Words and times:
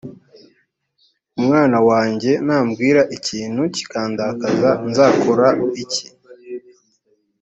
umwana 1.39 1.77
wanjye 1.89 2.31
nambwira 2.45 3.01
ikintu 3.17 3.61
kikandakaza 3.75 4.69
nzakora 4.89 5.47
iki 5.83 6.07